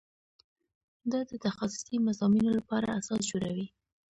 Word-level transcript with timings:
دا 1.11 1.19
د 1.29 1.31
تخصصي 1.45 1.95
مضامینو 2.07 2.51
لپاره 2.57 2.87
اساس 2.99 3.21
جوړوي. 3.31 3.67